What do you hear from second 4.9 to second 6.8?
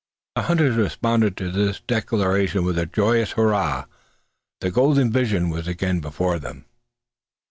vision was again before them.